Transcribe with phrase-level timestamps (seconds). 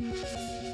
[0.00, 0.70] Thank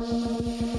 [0.00, 0.69] Música